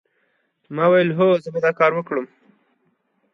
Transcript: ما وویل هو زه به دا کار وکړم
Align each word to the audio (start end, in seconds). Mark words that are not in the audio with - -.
ما 0.75 0.85
وویل 0.87 1.09
هو 1.17 1.27
زه 1.43 1.49
به 1.53 1.59
دا 1.65 1.71
کار 1.79 1.91
وکړم 1.95 2.25